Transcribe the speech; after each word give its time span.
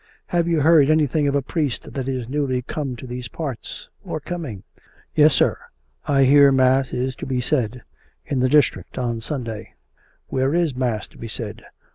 "Have 0.35 0.47
you 0.47 0.61
heard 0.61 0.89
anything 0.89 1.27
of 1.27 1.35
a 1.35 1.43
priest 1.43 1.93
that 1.93 2.07
is 2.09 2.27
newly 2.27 2.63
come 2.63 2.95
to 2.95 3.05
these 3.05 3.27
parts— 3.27 3.87
or 4.03 4.19
coming? 4.19 4.63
""Yes, 5.13 5.31
sir. 5.35 5.59
I 6.07 6.23
hear 6.23 6.51
mass 6.51 6.91
is 6.91 7.15
to 7.17 7.27
be 7.27 7.39
said... 7.39 7.83
in 8.25 8.39
the 8.39 8.49
district, 8.49 8.97
on 8.97 9.19
Sunday."" 9.19 9.75
Where 10.31 10.55
is 10.55 10.75
mass 10.75 11.07
to 11.09 11.19
be 11.19 11.27
said 11.27 11.63